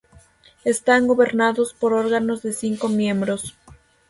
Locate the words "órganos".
1.93-2.41